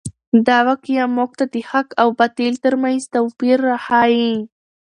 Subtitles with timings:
[0.47, 4.33] دا واقعه موږ ته د حق او باطل تر منځ توپیر راښیي.